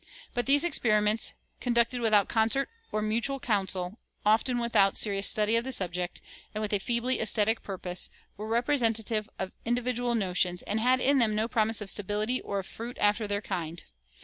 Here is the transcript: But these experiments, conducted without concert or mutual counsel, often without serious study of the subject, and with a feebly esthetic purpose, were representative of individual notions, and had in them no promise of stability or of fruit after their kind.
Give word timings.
But 0.33 0.47
these 0.47 0.63
experiments, 0.63 1.33
conducted 1.59 2.01
without 2.01 2.27
concert 2.27 2.69
or 2.91 3.03
mutual 3.03 3.39
counsel, 3.39 3.99
often 4.25 4.57
without 4.57 4.97
serious 4.97 5.27
study 5.27 5.55
of 5.55 5.63
the 5.63 5.71
subject, 5.71 6.21
and 6.55 6.61
with 6.63 6.73
a 6.73 6.79
feebly 6.79 7.19
esthetic 7.19 7.61
purpose, 7.61 8.09
were 8.35 8.47
representative 8.47 9.29
of 9.37 9.51
individual 9.63 10.15
notions, 10.15 10.63
and 10.63 10.79
had 10.79 11.01
in 11.01 11.19
them 11.19 11.35
no 11.35 11.47
promise 11.47 11.81
of 11.81 11.89
stability 11.91 12.41
or 12.41 12.57
of 12.57 12.65
fruit 12.65 12.97
after 12.99 13.27
their 13.27 13.43
kind. 13.43 13.83